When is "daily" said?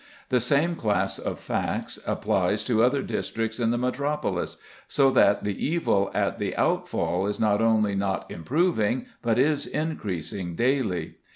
10.55-11.17